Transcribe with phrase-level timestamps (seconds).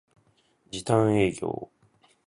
[0.71, 1.69] 時短営業